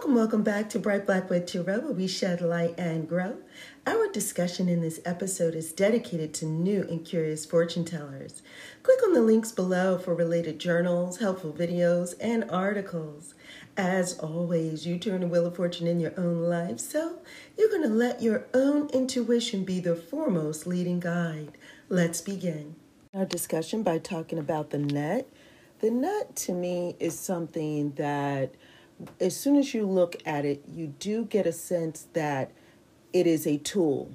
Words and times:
Welcome, 0.00 0.14
welcome 0.14 0.42
back 0.42 0.70
to 0.70 0.78
Bright 0.78 1.04
Black 1.04 1.28
Blackwood 1.28 1.46
Tarot, 1.46 1.80
where 1.80 1.92
we 1.92 2.06
shed 2.06 2.40
light 2.40 2.74
and 2.78 3.06
grow. 3.06 3.36
Our 3.86 4.10
discussion 4.10 4.66
in 4.66 4.80
this 4.80 4.98
episode 5.04 5.54
is 5.54 5.72
dedicated 5.72 6.32
to 6.34 6.46
new 6.46 6.86
and 6.88 7.04
curious 7.04 7.44
fortune 7.44 7.84
tellers. 7.84 8.40
Click 8.82 8.98
on 9.04 9.12
the 9.12 9.20
links 9.20 9.52
below 9.52 9.98
for 9.98 10.14
related 10.14 10.58
journals, 10.58 11.18
helpful 11.18 11.52
videos, 11.52 12.14
and 12.18 12.50
articles. 12.50 13.34
As 13.76 14.18
always, 14.18 14.86
you 14.86 14.98
turn 14.98 15.20
the 15.20 15.26
wheel 15.26 15.44
of 15.44 15.56
fortune 15.56 15.86
in 15.86 16.00
your 16.00 16.18
own 16.18 16.44
life, 16.44 16.80
so 16.80 17.18
you're 17.58 17.68
going 17.68 17.82
to 17.82 17.88
let 17.88 18.22
your 18.22 18.46
own 18.54 18.88
intuition 18.94 19.64
be 19.64 19.80
the 19.80 19.94
foremost 19.94 20.66
leading 20.66 21.00
guide. 21.00 21.58
Let's 21.90 22.22
begin. 22.22 22.74
Our 23.12 23.26
discussion 23.26 23.82
by 23.82 23.98
talking 23.98 24.38
about 24.38 24.70
the 24.70 24.78
net. 24.78 25.28
The 25.80 25.90
net 25.90 26.36
to 26.36 26.52
me 26.52 26.96
is 26.98 27.18
something 27.18 27.92
that 27.96 28.54
as 29.20 29.36
soon 29.36 29.56
as 29.56 29.74
you 29.74 29.86
look 29.86 30.16
at 30.26 30.44
it, 30.44 30.62
you 30.68 30.88
do 30.98 31.24
get 31.24 31.46
a 31.46 31.52
sense 31.52 32.06
that 32.12 32.50
it 33.12 33.26
is 33.26 33.46
a 33.46 33.58
tool. 33.58 34.12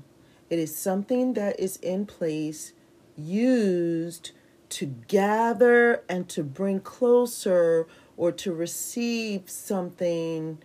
It 0.49 0.59
is 0.59 0.75
something 0.75 1.33
that 1.33 1.59
is 1.59 1.77
in 1.77 2.05
place, 2.05 2.73
used 3.17 4.31
to 4.69 4.85
gather 5.07 6.03
and 6.07 6.27
to 6.29 6.43
bring 6.43 6.79
closer 6.79 7.87
or 8.17 8.31
to 8.31 8.53
receive 8.53 9.49
something, 9.49 10.59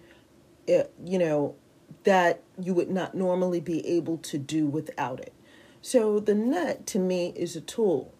eh, 0.68 0.84
you 1.05 1.18
know, 1.18 1.55
that 2.05 2.43
you 2.59 2.74
would 2.74 2.91
not 2.91 3.15
normally 3.15 3.60
be 3.60 3.87
able 3.87 4.18
to 4.18 4.38
do 4.38 4.66
without 4.66 5.21
it. 5.21 5.32
So 5.82 6.21
the 6.21 6.34
net 6.34 6.87
to 6.88 6.98
me 6.98 7.32
is 7.37 7.57
a 7.57 7.60
tool. 7.60 8.15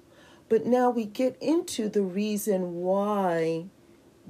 But 0.49 0.67
now 0.67 0.91
we 0.91 1.05
get 1.05 1.37
into 1.41 1.89
the 1.89 2.03
reason 2.03 2.77
why 2.77 3.67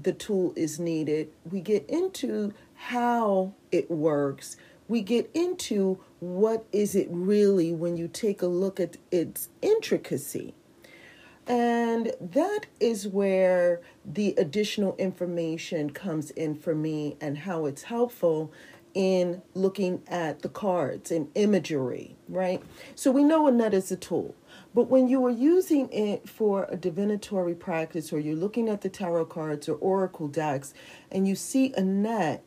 the 0.02 0.12
tool 0.12 0.52
is 0.56 0.78
needed. 0.78 1.30
We 1.50 1.60
get 1.60 1.88
into 1.88 2.52
how 2.74 3.54
it 3.70 3.90
works. 3.90 4.56
We 4.88 5.02
get 5.02 5.30
into 5.34 6.00
what 6.20 6.64
is 6.72 6.94
it 6.94 7.08
really 7.10 7.72
when 7.72 7.96
you 7.96 8.08
take 8.08 8.42
a 8.42 8.46
look 8.46 8.80
at 8.80 8.96
its 9.10 9.48
intricacy. 9.62 10.54
And 11.46 12.12
that 12.20 12.66
is 12.78 13.08
where 13.08 13.80
the 14.04 14.34
additional 14.38 14.94
information 14.96 15.90
comes 15.90 16.30
in 16.30 16.54
for 16.54 16.74
me 16.74 17.16
and 17.20 17.38
how 17.38 17.66
it's 17.66 17.82
helpful 17.82 18.52
in 18.94 19.42
looking 19.54 20.02
at 20.08 20.42
the 20.42 20.48
cards 20.48 21.10
and 21.10 21.28
imagery, 21.34 22.16
right? 22.28 22.62
So 22.94 23.10
we 23.10 23.24
know 23.24 23.46
a 23.46 23.52
net 23.52 23.74
is 23.74 23.90
a 23.90 23.96
tool. 23.96 24.34
But 24.72 24.88
when 24.88 25.08
you 25.08 25.24
are 25.26 25.30
using 25.30 25.88
it 25.92 26.28
for 26.28 26.66
a 26.70 26.76
divinatory 26.76 27.54
practice, 27.54 28.12
or 28.12 28.20
you're 28.20 28.36
looking 28.36 28.68
at 28.68 28.82
the 28.82 28.88
tarot 28.88 29.26
cards 29.26 29.68
or 29.68 29.74
oracle 29.76 30.28
decks, 30.28 30.72
and 31.10 31.26
you 31.26 31.34
see 31.34 31.72
a 31.76 31.82
net, 31.82 32.44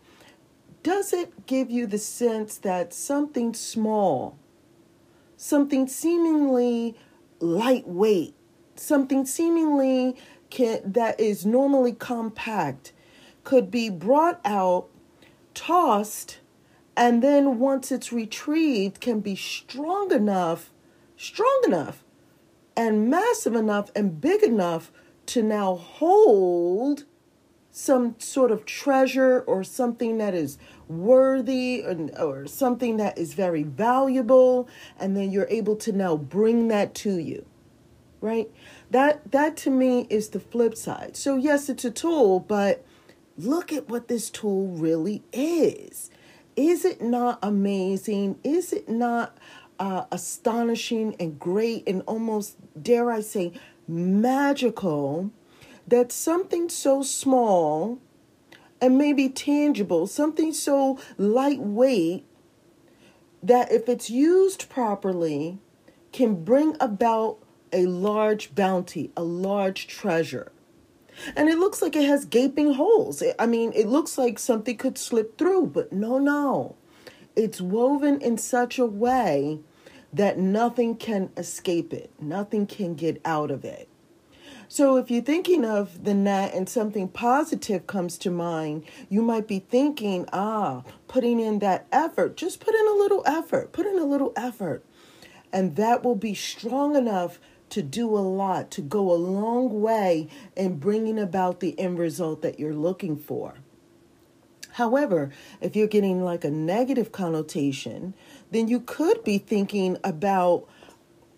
does 0.84 1.12
it 1.12 1.46
give 1.48 1.70
you 1.70 1.86
the 1.86 1.98
sense 1.98 2.58
that 2.58 2.94
something 2.94 3.54
small, 3.54 4.38
something 5.36 5.88
seemingly 5.88 6.96
lightweight, 7.40 8.36
something 8.76 9.26
seemingly 9.26 10.16
can, 10.50 10.80
that 10.86 11.20
is 11.20 11.46
normally 11.46 11.92
compact, 11.92 12.94
could 13.44 13.70
be 13.70 13.90
brought 13.90 14.40
out, 14.46 14.88
tossed, 15.54 16.40
and 16.96 17.22
then 17.22 17.60
once 17.60 17.92
it's 17.92 18.14
retrieved, 18.14 19.02
can 19.02 19.20
be 19.20 19.36
strong 19.36 20.12
enough, 20.14 20.72
strong 21.18 21.62
enough 21.66 22.03
and 22.76 23.10
massive 23.10 23.56
enough 23.56 23.92
and 23.96 24.20
big 24.20 24.44
enough 24.44 24.92
to 25.28 25.42
now 25.42 25.76
hold 25.76 27.06
some 27.72 28.16
sort 28.20 28.52
of 28.52 28.66
treasure 28.66 29.42
or 29.42 29.64
something 29.64 30.20
that 30.20 30.36
is 30.36 30.58
worthy 30.88 31.84
or, 31.84 32.10
or 32.20 32.46
something 32.46 32.98
that 32.98 33.18
is 33.18 33.34
very 33.34 33.64
valuable 33.64 34.68
and 35.00 35.18
then 35.18 35.32
you're 35.32 35.48
able 35.50 35.76
to 35.76 35.92
now 35.92 36.16
bring 36.16 36.68
that 36.68 36.94
to 36.94 37.18
you 37.18 37.46
right? 38.24 38.50
That 38.90 39.32
that 39.34 39.58
to 39.58 39.70
me 39.70 40.08
is 40.10 40.30
the 40.30 40.40
flip 40.40 40.76
side. 40.78 41.18
So 41.18 41.36
yes 41.36 41.70
it's 41.70 41.86
a 41.86 41.92
tool 41.92 42.40
but 42.40 42.84
look 43.38 43.74
at 43.74 43.90
what 43.90 44.08
this 44.08 44.30
tool 44.30 44.68
really 44.68 45.24
is. 45.34 46.10
Is 46.56 46.86
it 46.86 47.02
not 47.02 47.40
amazing? 47.44 48.40
Is 48.44 48.72
it 48.72 48.88
not 48.88 49.38
uh, 49.80 50.06
astonishing 50.12 51.16
and 51.20 51.40
great 51.40 51.88
and 51.88 52.02
almost, 52.08 52.58
dare 52.82 53.12
I 53.12 53.22
say, 53.22 53.54
magical 53.88 55.32
that 55.88 56.12
something 56.12 56.70
so 56.70 57.04
small 57.04 58.00
and 58.82 58.98
maybe 58.98 59.30
tangible, 59.30 60.08
something 60.08 60.54
so 60.54 61.00
lightweight, 61.18 62.26
that 63.42 63.72
if 63.72 63.90
it's 63.90 64.10
used 64.10 64.70
properly, 64.70 65.60
can 66.12 66.44
bring 66.44 66.78
about 66.80 67.38
a 67.74 67.86
large 67.86 68.56
bounty, 68.56 69.12
a 69.18 69.24
large 69.24 69.88
treasure. 69.88 70.52
And 71.36 71.50
it 71.50 71.58
looks 71.58 71.82
like 71.82 71.96
it 71.96 72.06
has 72.06 72.26
gaping 72.26 72.74
holes. 72.74 73.22
I 73.38 73.46
mean, 73.46 73.72
it 73.74 73.88
looks 73.88 74.18
like 74.18 74.40
something 74.40 74.78
could 74.78 74.98
slip 74.98 75.38
through, 75.38 75.68
but 75.68 75.92
no, 75.92 76.18
no. 76.18 76.76
It's 77.36 77.60
woven 77.60 78.22
in 78.22 78.38
such 78.38 78.78
a 78.78 78.86
way 78.86 79.60
that 80.14 80.38
nothing 80.38 80.96
can 80.96 81.32
escape 81.36 81.92
it, 81.92 82.12
nothing 82.20 82.68
can 82.68 82.94
get 82.94 83.20
out 83.26 83.50
of 83.50 83.66
it. 83.66 83.90
So, 84.68 84.98
if 84.98 85.12
you're 85.12 85.24
thinking 85.24 85.66
of 85.66 86.04
the 86.04 86.14
net 86.14 86.54
and 86.54 86.70
something 86.70 87.08
positive 87.08 87.86
comes 87.88 88.18
to 88.20 88.32
mind, 88.32 88.86
you 89.10 89.22
might 89.22 89.48
be 89.48 89.60
thinking, 89.60 90.28
ah, 90.32 90.84
putting 91.08 91.40
in 91.40 91.60
that 91.60 91.88
effort, 91.92 92.38
just 92.38 92.60
put 92.60 92.74
in 92.74 92.88
a 92.88 92.94
little 92.94 93.24
effort, 93.26 93.72
put 93.72 93.86
in 93.86 93.98
a 93.98 94.06
little 94.06 94.34
effort. 94.36 94.84
And 95.52 95.76
that 95.76 96.04
will 96.04 96.16
be 96.16 96.34
strong 96.34 96.96
enough 96.96 97.40
to 97.70 97.82
do 97.82 98.16
a 98.16 98.20
lot, 98.20 98.70
to 98.72 98.82
go 98.82 99.12
a 99.12 99.14
long 99.14 99.82
way 99.82 100.28
in 100.56 100.78
bringing 100.78 101.20
about 101.20 101.60
the 101.60 101.80
end 101.80 101.98
result 101.98 102.44
that 102.44 102.60
you're 102.60 102.74
looking 102.74 103.18
for. 103.18 103.56
However, 104.74 105.30
if 105.62 105.76
you're 105.76 105.88
getting 105.88 106.24
like 106.24 106.44
a 106.44 106.52
negative 106.52 107.12
connotation, 107.12 108.16
then 108.52 108.68
you 108.68 108.80
could 108.80 109.24
be 109.24 109.38
thinking 109.38 109.98
about 110.04 110.68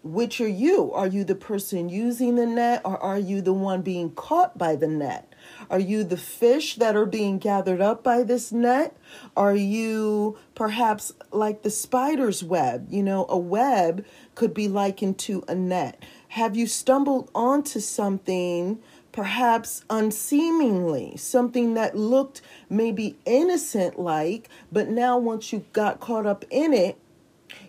which 0.06 0.40
are 0.40 0.48
you? 0.48 0.92
Are 0.94 1.08
you 1.08 1.24
the 1.24 1.36
person 1.36 1.90
using 1.90 2.36
the 2.36 2.46
net 2.46 2.82
or 2.86 2.98
are 3.02 3.18
you 3.18 3.42
the 3.42 3.54
one 3.54 3.82
being 3.82 4.12
caught 4.12 4.56
by 4.56 4.76
the 4.76 4.88
net? 4.88 5.34
Are 5.68 5.80
you 5.80 6.04
the 6.04 6.16
fish 6.16 6.76
that 6.76 6.96
are 6.96 7.08
being 7.08 7.40
gathered 7.40 7.82
up 7.82 8.04
by 8.04 8.22
this 8.22 8.52
net? 8.52 8.96
Are 9.36 9.56
you 9.56 10.38
perhaps 10.54 11.12
like 11.32 11.64
the 11.64 11.72
spider's 11.72 12.44
web? 12.44 12.88
You 12.92 13.02
know, 13.02 13.26
a 13.28 13.38
web 13.38 14.06
could 14.36 14.54
be 14.54 14.68
likened 14.68 15.18
to 15.20 15.44
a 15.48 15.56
net. 15.56 16.04
Have 16.30 16.56
you 16.56 16.68
stumbled 16.68 17.32
onto 17.34 17.80
something 17.80 18.80
perhaps 19.16 19.82
unseemingly, 19.90 21.16
something 21.16 21.74
that 21.74 21.96
looked 21.96 22.42
maybe 22.70 23.16
innocent 23.24 23.98
like, 23.98 24.50
but 24.74 24.90
now 24.90 25.18
once 25.18 25.54
you 25.54 25.64
got 25.72 26.02
caught 26.02 26.26
up 26.26 26.44
in 26.50 26.74
it, 26.74 26.98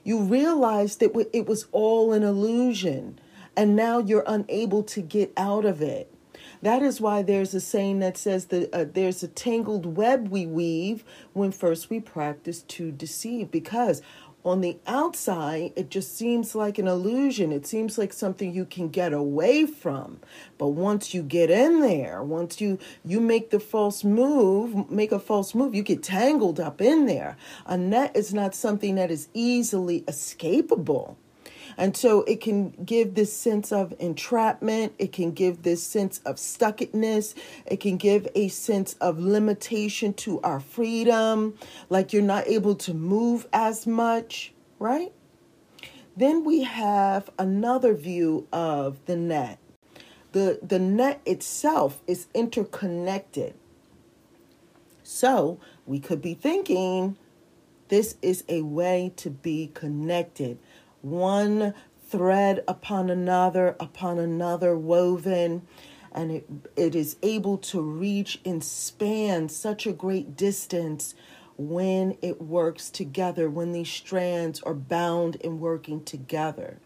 you 0.02 0.18
realized 0.18 0.98
that 0.98 1.12
it 1.32 1.46
was 1.46 1.68
all 1.70 2.12
an 2.12 2.24
illusion, 2.24 3.16
and 3.56 3.76
now 3.76 4.00
you're 4.00 4.24
unable 4.26 4.82
to 4.82 5.00
get 5.00 5.32
out 5.36 5.64
of 5.64 5.80
it. 5.80 6.12
That 6.62 6.82
is 6.82 7.00
why 7.00 7.22
there's 7.22 7.54
a 7.54 7.60
saying 7.60 8.00
that 8.00 8.16
says 8.16 8.46
that 8.46 8.74
uh, 8.74 8.86
there's 8.92 9.22
a 9.22 9.28
tangled 9.28 9.96
web 9.96 10.28
we 10.28 10.46
weave 10.46 11.04
when 11.32 11.52
first 11.52 11.90
we 11.90 12.00
practice 12.00 12.62
to 12.62 12.90
deceive, 12.90 13.52
because 13.52 14.02
on 14.46 14.60
the 14.60 14.78
outside, 14.86 15.72
it 15.76 15.90
just 15.90 16.16
seems 16.16 16.54
like 16.54 16.78
an 16.78 16.86
illusion. 16.86 17.50
It 17.52 17.66
seems 17.66 17.98
like 17.98 18.12
something 18.12 18.54
you 18.54 18.64
can 18.64 18.88
get 18.88 19.12
away 19.12 19.66
from. 19.66 20.20
But 20.56 20.68
once 20.68 21.12
you 21.12 21.22
get 21.22 21.50
in 21.50 21.80
there, 21.80 22.22
once 22.22 22.60
you 22.60 22.78
you 23.04 23.20
make 23.20 23.50
the 23.50 23.60
false 23.60 24.04
move, 24.04 24.90
make 24.90 25.12
a 25.12 25.18
false 25.18 25.54
move, 25.54 25.74
you 25.74 25.82
get 25.82 26.02
tangled 26.02 26.60
up 26.60 26.80
in 26.80 27.06
there. 27.06 27.36
A 27.66 27.76
net 27.76 28.16
is 28.16 28.32
not 28.32 28.54
something 28.54 28.94
that 28.94 29.10
is 29.10 29.28
easily 29.34 30.02
escapable. 30.02 31.16
And 31.78 31.96
so 31.96 32.22
it 32.22 32.40
can 32.40 32.70
give 32.70 33.14
this 33.14 33.32
sense 33.32 33.70
of 33.72 33.94
entrapment. 33.98 34.94
It 34.98 35.12
can 35.12 35.32
give 35.32 35.62
this 35.62 35.82
sense 35.82 36.20
of 36.24 36.36
stuckedness. 36.36 37.34
It 37.66 37.80
can 37.80 37.96
give 37.96 38.26
a 38.34 38.48
sense 38.48 38.94
of 38.94 39.18
limitation 39.18 40.14
to 40.14 40.40
our 40.40 40.60
freedom, 40.60 41.58
like 41.90 42.12
you're 42.12 42.22
not 42.22 42.46
able 42.46 42.74
to 42.76 42.94
move 42.94 43.46
as 43.52 43.86
much, 43.86 44.52
right? 44.78 45.12
Then 46.16 46.44
we 46.44 46.62
have 46.62 47.28
another 47.38 47.94
view 47.94 48.48
of 48.52 49.04
the 49.04 49.16
net. 49.16 49.58
The, 50.32 50.58
the 50.62 50.78
net 50.78 51.20
itself 51.26 52.02
is 52.06 52.26
interconnected. 52.34 53.54
So 55.02 55.60
we 55.84 56.00
could 56.00 56.22
be 56.22 56.34
thinking 56.34 57.16
this 57.88 58.16
is 58.22 58.44
a 58.48 58.62
way 58.62 59.12
to 59.16 59.30
be 59.30 59.70
connected 59.72 60.58
one 61.10 61.72
thread 62.08 62.62
upon 62.68 63.10
another 63.10 63.76
upon 63.80 64.18
another 64.18 64.76
woven 64.76 65.62
and 66.12 66.30
it, 66.30 66.48
it 66.76 66.94
is 66.94 67.16
able 67.22 67.58
to 67.58 67.80
reach 67.80 68.40
and 68.44 68.64
span 68.64 69.48
such 69.48 69.86
a 69.86 69.92
great 69.92 70.36
distance 70.36 71.14
when 71.58 72.16
it 72.22 72.40
works 72.40 72.90
together, 72.90 73.48
when 73.48 73.72
these 73.72 73.90
strands 73.90 74.60
are 74.62 74.74
bound 74.74 75.36
and 75.44 75.60
working 75.60 76.02
together. 76.02 76.78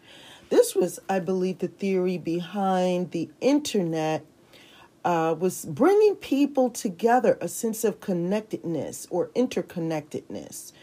This 0.49 0.75
was, 0.75 0.99
I 1.07 1.19
believe, 1.19 1.59
the 1.59 1.69
theory 1.69 2.17
behind 2.17 3.11
the 3.11 3.29
internet 3.39 4.25
uh, 5.05 5.35
was 5.37 5.65
bringing 5.65 6.15
people 6.15 6.69
together, 6.69 7.37
a 7.41 7.47
sense 7.47 7.83
of 7.83 8.01
connectedness 8.01 9.07
or 9.09 9.29
interconnectedness, 9.29 10.73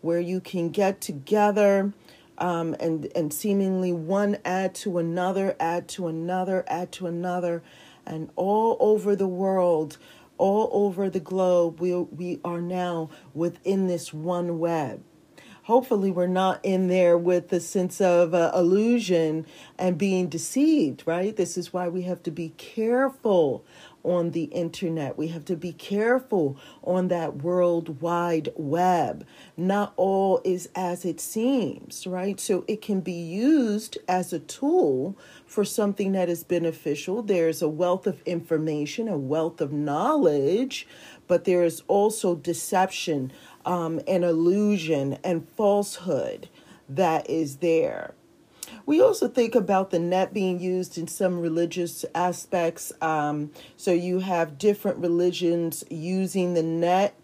where 0.00 0.20
you 0.20 0.40
can 0.40 0.70
get 0.70 1.00
together 1.00 1.92
um, 2.38 2.74
and 2.80 3.10
and 3.14 3.32
seemingly 3.32 3.92
one 3.92 4.38
add 4.44 4.74
to 4.76 4.98
another, 4.98 5.56
add 5.60 5.88
to 5.88 6.06
another, 6.06 6.64
add 6.66 6.92
to 6.92 7.06
another, 7.06 7.62
and 8.06 8.30
all 8.36 8.76
over 8.80 9.14
the 9.14 9.28
world, 9.28 9.98
all 10.38 10.70
over 10.72 11.10
the 11.10 11.20
globe, 11.20 11.80
we 11.80 11.94
we 11.94 12.40
are 12.44 12.60
now 12.60 13.10
within 13.34 13.86
this 13.86 14.12
one 14.12 14.58
web 14.58 15.02
hopefully 15.68 16.10
we're 16.10 16.26
not 16.26 16.58
in 16.64 16.88
there 16.88 17.18
with 17.18 17.50
the 17.50 17.60
sense 17.60 18.00
of 18.00 18.32
uh, 18.32 18.50
illusion 18.54 19.44
and 19.78 19.98
being 19.98 20.26
deceived, 20.26 21.02
right? 21.04 21.36
This 21.36 21.58
is 21.58 21.74
why 21.74 21.88
we 21.88 22.02
have 22.02 22.22
to 22.22 22.30
be 22.30 22.54
careful 22.56 23.62
on 24.04 24.30
the 24.30 24.44
internet. 24.44 25.18
We 25.18 25.28
have 25.28 25.44
to 25.46 25.56
be 25.56 25.72
careful 25.72 26.56
on 26.82 27.08
that 27.08 27.42
world 27.42 28.00
wide 28.00 28.50
web. 28.56 29.26
Not 29.56 29.92
all 29.96 30.40
is 30.44 30.68
as 30.74 31.04
it 31.04 31.20
seems, 31.20 32.06
right? 32.06 32.38
So 32.40 32.64
it 32.68 32.80
can 32.80 33.00
be 33.00 33.12
used 33.12 33.98
as 34.08 34.32
a 34.32 34.38
tool 34.38 35.16
for 35.46 35.64
something 35.64 36.12
that 36.12 36.28
is 36.28 36.44
beneficial. 36.44 37.22
There's 37.22 37.62
a 37.62 37.68
wealth 37.68 38.06
of 38.06 38.22
information, 38.22 39.08
a 39.08 39.18
wealth 39.18 39.60
of 39.60 39.72
knowledge, 39.72 40.86
but 41.26 41.44
there 41.44 41.64
is 41.64 41.82
also 41.88 42.34
deception 42.34 43.32
um, 43.64 44.00
and 44.06 44.24
illusion 44.24 45.18
and 45.24 45.48
falsehood 45.56 46.48
that 46.88 47.28
is 47.28 47.56
there. 47.56 48.14
We 48.86 49.00
also 49.00 49.28
think 49.28 49.54
about 49.54 49.90
the 49.90 49.98
net 49.98 50.32
being 50.32 50.60
used 50.60 50.98
in 50.98 51.08
some 51.08 51.38
religious 51.40 52.04
aspects. 52.14 52.92
Um, 53.00 53.50
so 53.76 53.92
you 53.92 54.20
have 54.20 54.58
different 54.58 54.98
religions 54.98 55.84
using 55.90 56.54
the 56.54 56.62
net. 56.62 57.14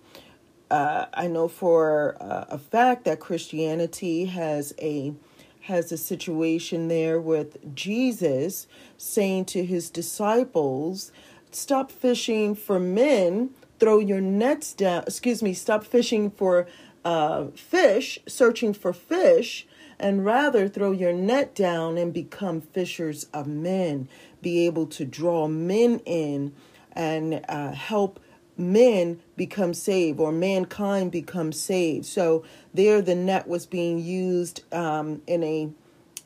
Uh, 0.70 1.06
I 1.14 1.26
know 1.26 1.49
for 1.49 2.17
uh, 2.20 2.46
a 2.49 2.58
fact 2.58 3.05
that 3.05 3.20
Christianity 3.20 4.26
has 4.26 4.75
a 4.81 5.14
has 5.62 5.91
a 5.91 5.96
situation 5.96 6.88
there 6.88 7.19
with 7.19 7.75
Jesus 7.75 8.67
saying 8.99 9.46
to 9.46 9.64
his 9.64 9.88
disciples, 9.88 11.12
"Stop 11.50 11.91
fishing 11.91 12.55
for 12.55 12.79
men 12.79 13.50
throw 13.79 13.99
your 13.99 14.20
nets 14.20 14.73
down, 14.73 15.02
excuse 15.02 15.43
me, 15.43 15.52
stop 15.52 15.85
fishing 15.85 16.31
for 16.31 16.67
uh, 17.05 17.46
fish, 17.55 18.19
searching 18.26 18.73
for 18.73 18.93
fish, 18.93 19.67
and 20.04 20.22
rather 20.22 20.68
throw 20.68 20.90
your 20.92 21.14
net 21.14 21.54
down 21.54 21.96
and 21.96 22.12
become 22.12 22.60
fishers 22.60 23.24
of 23.32 23.46
men. 23.46 24.06
Be 24.42 24.66
able 24.66 24.86
to 24.88 25.06
draw 25.06 25.48
men 25.48 26.00
in 26.04 26.52
and 26.92 27.42
uh, 27.48 27.72
help 27.72 28.20
men 28.58 29.18
become 29.34 29.72
saved 29.72 30.20
or 30.20 30.30
mankind 30.30 31.10
become 31.10 31.52
saved. 31.52 32.04
So 32.04 32.44
there, 32.74 33.00
the 33.00 33.14
net 33.14 33.48
was 33.48 33.64
being 33.64 33.98
used 33.98 34.62
um, 34.74 35.22
in 35.26 35.42
a 35.42 35.70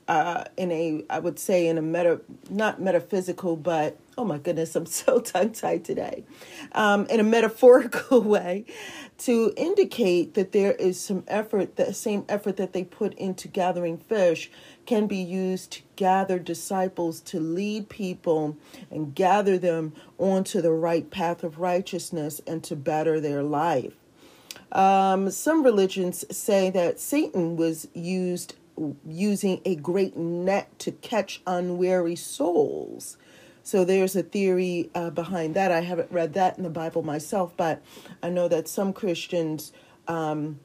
uh, 0.08 0.44
in 0.56 0.72
a 0.72 1.04
I 1.08 1.20
would 1.20 1.38
say 1.38 1.68
in 1.68 1.78
a 1.78 1.82
meta 1.82 2.20
not 2.50 2.80
metaphysical 2.80 3.56
but 3.56 3.96
oh 4.18 4.24
my 4.24 4.36
goodness, 4.36 4.74
I'm 4.76 4.84
so 5.00 5.20
tongue 5.20 5.52
tied 5.52 5.84
today, 5.84 6.24
um, 6.72 7.06
in 7.06 7.20
a 7.20 7.24
metaphorical 7.24 8.20
way, 8.34 8.66
to 9.18 9.54
indicate 9.56 10.34
that 10.34 10.52
there 10.52 10.72
is 10.72 11.00
some 11.00 11.24
effort, 11.28 11.76
the 11.76 11.94
same 11.94 12.24
effort 12.28 12.56
that 12.56 12.72
they 12.72 12.84
put 12.84 13.14
into 13.14 13.48
gathering 13.48 13.96
fish 13.96 14.50
can 14.84 15.06
be 15.06 15.16
used 15.16 15.70
to 15.70 15.82
gather 15.96 16.38
disciples, 16.38 17.20
to 17.20 17.40
lead 17.40 17.88
people 17.88 18.56
and 18.90 19.14
gather 19.14 19.56
them 19.56 19.92
onto 20.18 20.60
the 20.60 20.72
right 20.72 21.10
path 21.10 21.44
of 21.44 21.58
righteousness 21.58 22.40
and 22.46 22.62
to 22.64 22.74
better 22.74 23.20
their 23.20 23.42
life. 23.42 23.94
Um, 24.72 25.30
some 25.30 25.62
religions 25.62 26.24
say 26.36 26.70
that 26.70 27.00
Satan 27.00 27.56
was 27.56 27.88
used 27.94 28.54
using 29.06 29.60
a 29.64 29.74
great 29.74 30.16
net 30.16 30.78
to 30.78 30.92
catch 30.92 31.42
unwary 31.46 32.14
souls. 32.16 33.16
So 33.68 33.84
there's 33.84 34.16
a 34.16 34.22
theory 34.22 34.88
uh, 34.94 35.10
behind 35.10 35.54
that. 35.54 35.70
I 35.70 35.80
haven't 35.80 36.10
read 36.10 36.32
that 36.32 36.56
in 36.56 36.64
the 36.64 36.70
Bible 36.70 37.02
myself, 37.02 37.52
but 37.54 37.82
I 38.22 38.30
know 38.30 38.48
that 38.48 38.66
some 38.66 38.94
Christians 38.94 39.74
um, 40.06 40.58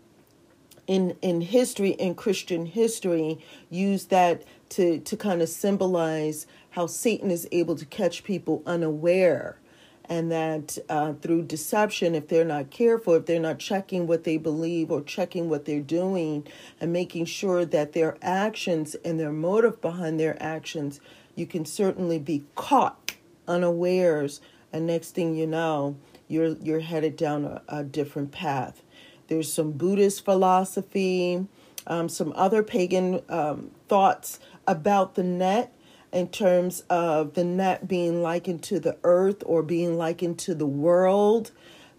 in 0.87 1.17
in 1.21 1.41
history, 1.41 1.89
in 1.89 2.15
Christian 2.15 2.65
history, 2.65 3.39
use 3.69 4.05
that 4.05 4.43
to 4.69 4.99
to 4.99 5.17
kind 5.17 5.41
of 5.41 5.49
symbolize 5.49 6.47
how 6.69 6.87
Satan 6.87 7.29
is 7.29 7.45
able 7.51 7.75
to 7.75 7.85
catch 7.85 8.23
people 8.23 8.63
unaware 8.65 9.57
and 10.05 10.31
that 10.31 10.77
uh, 10.89 11.13
through 11.13 11.43
deception, 11.43 12.15
if 12.15 12.27
they're 12.27 12.45
not 12.45 12.69
careful, 12.69 13.15
if 13.15 13.25
they're 13.25 13.39
not 13.39 13.59
checking 13.59 14.05
what 14.07 14.23
they 14.23 14.37
believe 14.37 14.91
or 14.91 15.01
checking 15.01 15.49
what 15.49 15.65
they're 15.65 15.79
doing 15.79 16.45
and 16.79 16.91
making 16.91 17.25
sure 17.25 17.65
that 17.65 17.93
their 17.93 18.17
actions 18.21 18.95
and 19.05 19.19
their 19.19 19.31
motive 19.31 19.81
behind 19.81 20.19
their 20.19 20.41
actions 20.41 20.99
you 21.35 21.45
can 21.45 21.65
certainly 21.65 22.19
be 22.19 22.43
caught 22.55 23.15
unawares, 23.47 24.41
and 24.71 24.87
next 24.87 25.11
thing 25.11 25.35
you 25.35 25.47
know, 25.47 25.97
you're 26.27 26.55
you're 26.57 26.79
headed 26.79 27.15
down 27.15 27.45
a, 27.45 27.61
a 27.67 27.83
different 27.83 28.31
path. 28.31 28.83
There's 29.27 29.51
some 29.51 29.71
Buddhist 29.71 30.25
philosophy, 30.25 31.47
um, 31.87 32.09
some 32.09 32.33
other 32.35 32.63
pagan 32.63 33.21
um, 33.29 33.71
thoughts 33.87 34.39
about 34.67 35.15
the 35.15 35.23
net 35.23 35.73
in 36.11 36.27
terms 36.27 36.81
of 36.89 37.33
the 37.33 37.43
net 37.43 37.87
being 37.87 38.21
likened 38.21 38.61
to 38.63 38.79
the 38.79 38.97
earth 39.03 39.41
or 39.45 39.63
being 39.63 39.97
likened 39.97 40.37
to 40.39 40.53
the 40.53 40.67
world. 40.67 41.51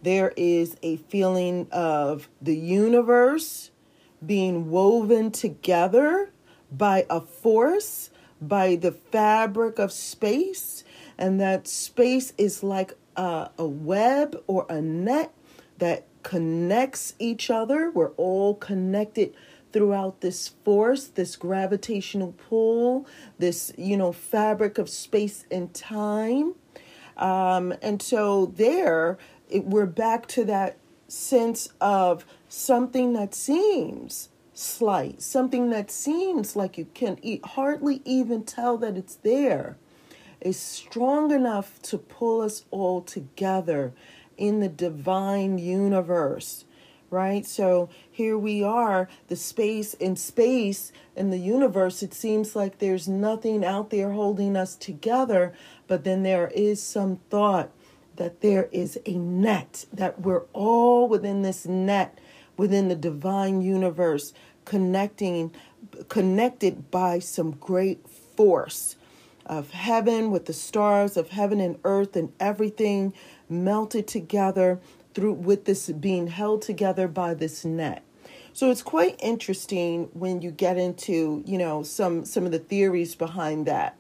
There 0.03 0.33
is 0.37 0.77
a 0.83 0.97
feeling 0.97 1.67
of 1.73 2.29
the 2.41 2.57
universe 2.57 3.71
being 4.25 4.71
woven 4.71 5.31
together 5.31 6.31
by 6.71 7.07
a 7.11 7.21
force 7.21 8.11
by 8.49 8.77
the 8.77 8.93
fabric 8.93 9.79
of 9.79 9.93
space, 9.93 10.85
and 11.19 11.41
that 11.41 11.67
space 11.69 12.33
is 12.37 12.63
like 12.63 12.95
a, 13.17 13.51
a 13.59 13.67
web 13.67 14.43
or 14.47 14.67
a 14.69 14.81
net 14.81 15.33
that 15.79 16.07
connects 16.23 17.15
each 17.19 17.51
other. 17.51 17.91
We're 17.91 18.13
all 18.13 18.55
connected 18.55 19.35
throughout 19.73 20.21
this 20.21 20.49
force, 20.65 21.09
this 21.09 21.35
gravitational 21.37 22.33
pull, 22.49 23.07
this, 23.39 23.73
you 23.77 23.97
know, 23.97 24.13
fabric 24.13 24.79
of 24.79 24.89
space 24.89 25.45
and 25.51 25.75
time. 25.75 26.55
Um, 27.17 27.75
and 27.83 28.01
so 28.01 28.47
there, 28.47 29.19
it, 29.51 29.65
we're 29.65 29.87
back 29.87 30.27
to 30.29 30.45
that 30.45 30.79
sense 31.09 31.69
of 31.81 32.25
something 32.49 33.13
that 33.15 33.35
seems 33.35 34.29
slight, 34.55 35.21
something 35.21 35.71
that 35.71 35.91
seems 35.91 36.57
like 36.57 36.79
you 36.79 36.87
can 36.95 37.19
eat, 37.21 37.45
hardly 37.45 38.01
even 38.05 38.45
tell 38.45 38.79
that 38.79 38.97
it's 38.97 39.17
there, 39.17 39.77
is 40.41 40.59
strong 40.59 41.31
enough 41.31 41.83
to 41.83 41.99
pull 41.99 42.41
us 42.41 42.65
all 42.71 43.03
together 43.03 43.93
in 44.37 44.61
the 44.61 44.69
divine 44.69 45.59
universe. 45.59 46.65
Right? 47.11 47.47
So 47.47 47.91
here 48.11 48.37
we 48.37 48.65
are, 48.65 49.09
the 49.29 49.37
space 49.37 49.95
in 49.95 50.17
space 50.17 50.91
in 51.15 51.31
the 51.31 51.39
universe, 51.39 52.03
it 52.03 52.13
seems 52.13 52.57
like 52.57 52.79
there's 52.79 53.07
nothing 53.07 53.65
out 53.65 53.91
there 53.91 54.11
holding 54.11 54.57
us 54.57 54.75
together, 54.75 55.53
but 55.87 56.03
then 56.03 56.25
there 56.25 56.49
is 56.49 56.83
some 56.83 57.21
thought 57.31 57.71
that 58.17 58.41
there 58.41 58.69
is 58.73 58.99
a 59.07 59.13
net, 59.13 59.87
that 59.93 60.23
we're 60.23 60.45
all 60.53 61.09
within 61.09 61.43
this 61.43 61.67
net 61.67 62.19
within 62.57 62.89
the 62.89 62.95
divine 62.95 63.61
universe, 63.61 64.33
connecting, 64.65 65.53
connected 66.09 66.91
by 66.91 67.19
some 67.19 67.53
great 67.53 68.09
force 68.09 68.97
of 69.47 69.71
heaven 69.71 70.31
with 70.31 70.47
the 70.47 70.53
stars 70.53 71.17
of 71.17 71.31
heaven 71.31 71.61
and 71.61 71.79
earth 71.85 72.17
and 72.17 72.33
everything 72.41 73.13
melted 73.49 74.07
together 74.07 74.81
through 75.15 75.33
with 75.33 75.65
this 75.65 75.91
being 75.91 76.29
held 76.29 76.63
together 76.63 77.07
by 77.07 77.35
this 77.35 77.65
net. 77.65 78.03
So 78.53 78.71
it's 78.71 78.83
quite 78.83 79.17
interesting 79.21 80.09
when 80.13 80.41
you 80.41 80.51
get 80.51 80.77
into, 80.77 81.43
you 81.45 81.59
know, 81.59 81.83
some 81.83 82.25
some 82.25 82.47
of 82.47 82.53
the 82.53 82.59
theories 82.59 83.15
behind 83.15 83.67
that. 83.67 83.97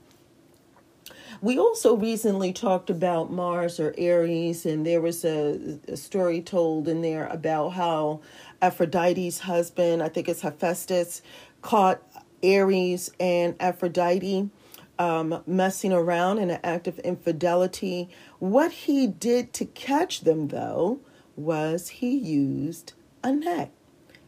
We 1.41 1.59
also 1.59 1.97
recently 1.97 2.53
talked 2.53 2.89
about 2.89 3.31
Mars 3.33 3.79
or 3.81 3.95
Aries, 3.99 4.65
and 4.65 4.87
there 4.87 5.01
was 5.01 5.25
a, 5.25 5.79
a 5.89 5.97
story 5.97 6.41
told 6.41 6.89
in 6.89 7.03
there 7.03 7.27
about 7.27 7.71
how 7.71 8.21
Aphrodite's 8.63 9.41
husband, 9.41 10.03
I 10.03 10.09
think 10.09 10.29
it's 10.29 10.43
Hephaestus, 10.43 11.23
caught 11.63 12.03
Ares 12.43 13.11
and 13.19 13.55
Aphrodite 13.61 14.51
um, 14.99 15.43
messing 15.47 15.93
around 15.93 16.39
in 16.39 16.51
an 16.51 16.61
act 16.63 16.87
of 16.87 16.99
infidelity. 17.01 18.09
What 18.39 18.71
he 18.71 19.07
did 19.07 19.53
to 19.55 19.65
catch 19.65 20.21
them, 20.21 20.49
though, 20.49 21.01
was 21.37 21.89
he 21.89 22.17
used 22.17 22.93
a 23.23 23.33
net. 23.33 23.73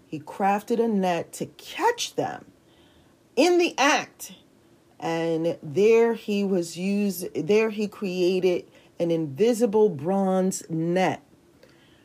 He 0.06 0.21
crafted 0.21 0.83
a 0.83 0.88
net 0.88 1.33
to 1.35 1.47
catch 1.47 2.14
them 2.14 2.47
in 3.37 3.59
the 3.59 3.75
act. 3.78 4.33
And 4.99 5.59
there 5.62 6.14
he 6.14 6.42
was 6.42 6.78
used, 6.78 7.26
there 7.35 7.71
he 7.71 7.87
created 7.87 8.64
an 8.99 9.11
invisible 9.11 9.90
bronze 9.90 10.62
net 10.71 11.23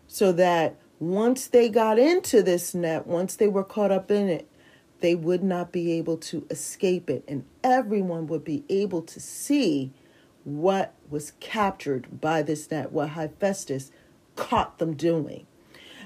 so 0.07 0.33
that 0.33 0.75
once 1.01 1.47
they 1.47 1.67
got 1.67 1.97
into 1.97 2.43
this 2.43 2.75
net, 2.75 3.07
once 3.07 3.35
they 3.35 3.47
were 3.47 3.63
caught 3.63 3.91
up 3.91 4.11
in 4.11 4.29
it, 4.29 4.47
they 4.99 5.15
would 5.15 5.43
not 5.43 5.71
be 5.71 5.91
able 5.93 6.15
to 6.15 6.45
escape 6.51 7.09
it. 7.09 7.23
And 7.27 7.43
everyone 7.63 8.27
would 8.27 8.43
be 8.43 8.63
able 8.69 9.01
to 9.01 9.19
see 9.19 9.91
what 10.43 10.93
was 11.09 11.33
captured 11.39 12.21
by 12.21 12.43
this 12.43 12.69
net, 12.69 12.91
what 12.91 13.09
Hephaestus 13.09 13.91
caught 14.35 14.77
them 14.77 14.93
doing. 14.93 15.47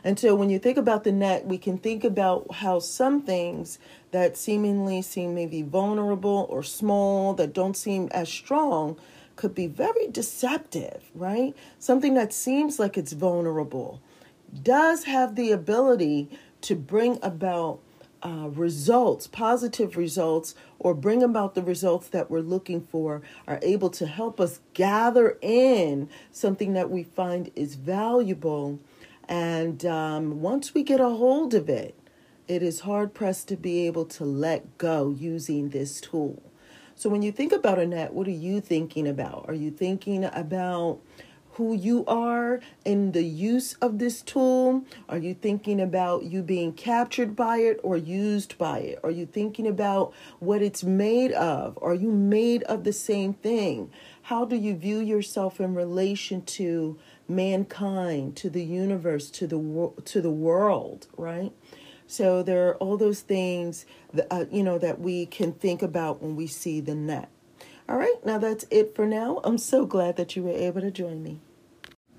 And 0.01 0.17
so 0.17 0.33
when 0.33 0.49
you 0.49 0.59
think 0.59 0.77
about 0.77 1.03
the 1.03 1.11
net, 1.11 1.45
we 1.45 1.57
can 1.57 1.77
think 1.77 2.05
about 2.05 2.55
how 2.55 2.79
some 2.79 3.21
things 3.21 3.79
that 4.11 4.37
seemingly 4.37 5.01
seem 5.01 5.35
maybe 5.35 5.61
vulnerable 5.61 6.47
or 6.49 6.63
small, 6.63 7.33
that 7.33 7.53
don't 7.53 7.75
seem 7.75 8.07
as 8.11 8.29
strong, 8.29 8.97
could 9.35 9.53
be 9.53 9.67
very 9.67 10.07
deceptive, 10.07 11.03
right? 11.13 11.53
Something 11.79 12.13
that 12.13 12.31
seems 12.31 12.79
like 12.79 12.97
it's 12.97 13.11
vulnerable 13.11 13.99
does 14.63 15.05
have 15.05 15.35
the 15.35 15.51
ability 15.51 16.29
to 16.61 16.75
bring 16.75 17.19
about 17.21 17.79
uh, 18.23 18.49
results, 18.49 19.27
positive 19.27 19.97
results, 19.97 20.55
or 20.79 20.93
bring 20.93 21.21
about 21.21 21.53
the 21.53 21.61
results 21.61 22.07
that 22.07 22.31
we're 22.31 22.39
looking 22.39 22.81
for, 22.81 23.21
are 23.47 23.59
able 23.61 23.89
to 23.91 24.07
help 24.07 24.39
us 24.39 24.61
gather 24.73 25.37
in 25.41 26.09
something 26.31 26.73
that 26.73 26.89
we 26.89 27.03
find 27.03 27.51
is 27.55 27.75
valuable 27.75 28.79
and 29.27 29.85
um, 29.85 30.41
once 30.41 30.73
we 30.73 30.83
get 30.83 30.99
a 30.99 31.09
hold 31.09 31.53
of 31.53 31.69
it, 31.69 31.95
it 32.47 32.61
is 32.61 32.81
hard 32.81 33.13
pressed 33.13 33.47
to 33.47 33.55
be 33.55 33.87
able 33.87 34.05
to 34.05 34.23
let 34.23 34.77
go 34.77 35.15
using 35.17 35.69
this 35.69 35.99
tool. 35.99 36.41
So, 36.95 37.09
when 37.09 37.23
you 37.23 37.31
think 37.31 37.51
about 37.51 37.79
a 37.79 37.87
net, 37.87 38.13
what 38.13 38.27
are 38.27 38.31
you 38.31 38.61
thinking 38.61 39.07
about? 39.07 39.45
Are 39.47 39.53
you 39.53 39.71
thinking 39.71 40.25
about 40.25 40.99
who 41.55 41.73
you 41.73 42.03
are 42.05 42.59
in 42.83 43.13
the 43.13 43.23
use 43.23 43.75
of 43.75 43.99
this 43.99 44.21
tool? 44.21 44.83
Are 45.07 45.17
you 45.17 45.33
thinking 45.33 45.79
about 45.79 46.23
you 46.23 46.41
being 46.41 46.73
captured 46.73 47.35
by 47.35 47.57
it 47.57 47.79
or 47.81 47.95
used 47.95 48.57
by 48.57 48.79
it? 48.79 48.99
Are 49.03 49.11
you 49.11 49.25
thinking 49.25 49.65
about 49.65 50.13
what 50.39 50.61
it's 50.61 50.83
made 50.83 51.31
of? 51.31 51.79
Are 51.81 51.93
you 51.93 52.11
made 52.11 52.63
of 52.63 52.83
the 52.83 52.93
same 52.93 53.33
thing? 53.33 53.89
How 54.23 54.43
do 54.43 54.55
you 54.55 54.75
view 54.75 54.99
yourself 54.99 55.61
in 55.61 55.75
relation 55.75 56.41
to 56.43 56.97
mankind, 57.27 58.35
to 58.37 58.49
the 58.49 58.63
universe, 58.63 59.29
to 59.31 59.47
the 59.47 59.93
to 60.05 60.21
the 60.21 60.31
world, 60.31 61.07
right? 61.17 61.51
So 62.07 62.43
there 62.43 62.67
are 62.67 62.75
all 62.75 62.97
those 62.97 63.21
things 63.21 63.85
that 64.13 64.27
uh, 64.29 64.45
you 64.51 64.63
know 64.63 64.77
that 64.77 64.99
we 64.99 65.25
can 65.25 65.53
think 65.53 65.81
about 65.81 66.21
when 66.21 66.35
we 66.35 66.47
see 66.47 66.81
the 66.81 66.95
net. 66.95 67.29
All 67.87 67.97
right, 67.97 68.15
now 68.25 68.39
that's 68.39 68.65
it 68.71 68.95
for 68.95 69.05
now. 69.05 69.39
I'm 69.43 69.59
so 69.59 69.85
glad 69.85 70.15
that 70.17 70.35
you 70.35 70.43
were 70.43 70.49
able 70.49 70.81
to 70.81 70.91
join 70.91 71.21
me. 71.21 71.39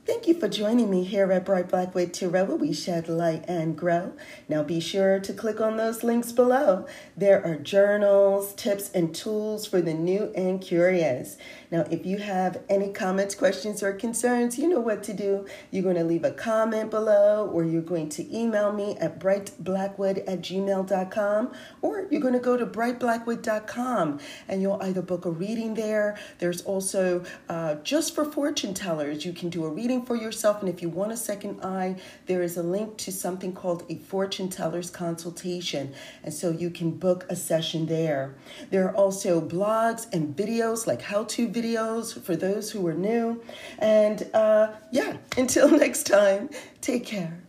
Thank 0.07 0.29
you 0.29 0.35
for 0.35 0.49
joining 0.49 0.89
me 0.89 1.03
here 1.03 1.33
at 1.33 1.45
Bright 1.45 1.69
Blackwood 1.69 2.15
Tarot, 2.15 2.45
where 2.45 2.57
we 2.57 2.73
shed 2.73 3.09
light 3.09 3.45
and 3.49 3.77
grow. 3.77 4.13
Now 4.49 4.63
be 4.63 4.79
sure 4.79 5.19
to 5.19 5.33
click 5.33 5.61
on 5.61 5.79
those 5.79 6.05
links 6.05 6.31
below. 6.31 6.87
There 7.17 7.45
are 7.45 7.57
journals, 7.57 8.55
tips, 8.55 8.89
and 8.93 9.13
tools 9.13 9.67
for 9.67 9.81
the 9.81 9.95
new 9.95 10.33
and 10.37 10.61
curious. 10.61 11.37
Now, 11.73 11.87
if 11.91 12.07
you 12.07 12.19
have 12.19 12.63
any 12.69 12.93
comments, 12.93 13.35
questions, 13.35 13.83
or 13.83 13.95
concerns, 13.95 14.57
you 14.59 14.69
know 14.69 14.79
what 14.79 15.03
to 15.05 15.13
do. 15.13 15.45
You're 15.73 15.83
going 15.83 15.97
to 15.97 16.05
leave 16.05 16.23
a 16.23 16.31
comment 16.31 16.91
below, 16.91 17.51
or 17.53 17.65
you're 17.65 17.83
going 17.83 18.09
to 18.11 18.37
email 18.37 18.71
me 18.73 18.97
at 18.99 19.19
brightblackwood 19.19 20.19
at 20.29 20.41
gmail.com, 20.41 21.53
or 21.83 22.07
you're 22.13 22.21
going 22.21 22.35
to 22.35 22.39
go 22.39 22.57
to 22.57 22.65
brightblackwood.com 22.65 24.21
and 24.47 24.63
you'll 24.63 24.81
either 24.83 25.03
book 25.03 25.25
a 25.25 25.31
reading 25.31 25.75
there. 25.75 26.17
There's 26.39 26.63
also 26.63 27.25
uh, 27.49 27.75
just 27.83 28.15
for 28.15 28.25
fortune 28.25 28.73
tellers, 28.73 29.25
you 29.25 29.33
can 29.33 29.49
do 29.49 29.65
a 29.65 29.69
reading 29.69 29.96
for 30.05 30.17
yourself. 30.17 30.61
And 30.61 30.69
if 30.69 30.83
you 30.83 30.89
want 30.89 31.13
a 31.13 31.17
second 31.17 31.61
eye, 31.63 31.97
there 32.27 32.43
is 32.43 32.57
a 32.57 32.63
link 32.63 32.97
to 32.99 33.13
something 33.13 33.53
called 33.53 33.85
a 33.89 33.97
fortune 33.97 34.49
teller's 34.49 34.91
consultation. 34.91 35.95
And 36.23 36.35
so 36.35 36.51
you 36.51 36.71
can 36.71 36.91
book 36.91 37.27
a 37.29 37.37
session 37.37 37.87
there. 37.87 38.35
There 38.71 38.85
are 38.89 38.95
also 38.95 39.41
blogs 39.41 40.13
and 40.13 40.37
videos 40.37 40.87
like 40.87 41.03
how 41.03 41.25
to 41.25 41.49
videos 41.49 42.21
for 42.21 42.37
those 42.37 42.71
who 42.71 42.87
are 42.87 42.95
new. 42.95 43.43
And 43.79 44.29
uh, 44.35 44.73
yeah, 44.91 45.17
until 45.37 45.71
next 45.71 46.05
time, 46.05 46.51
take 46.81 47.07
care. 47.07 47.46